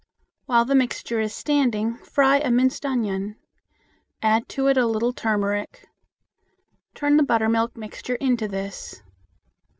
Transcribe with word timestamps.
While 0.47 0.65
the 0.65 0.73
mixture 0.73 1.19
is 1.19 1.31
standing, 1.31 1.95
fry 1.99 2.39
a 2.39 2.49
minced 2.49 2.87
onion; 2.87 3.35
add 4.23 4.49
to 4.49 4.65
it 4.65 4.75
a 4.75 4.87
little 4.87 5.13
turmeric. 5.13 5.87
Turn 6.95 7.17
the 7.17 7.23
buttermilk 7.23 7.77
mixture 7.77 8.15
into 8.15 8.47
this. 8.47 9.03